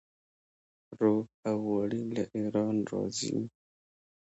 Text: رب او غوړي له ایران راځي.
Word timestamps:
رب 0.99 1.23
او 1.47 1.55
غوړي 1.65 2.03
له 2.15 2.23
ایران 2.37 2.75
راځي. 2.91 3.35